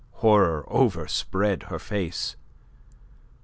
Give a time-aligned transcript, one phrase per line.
[0.13, 2.35] Horror overspread her face.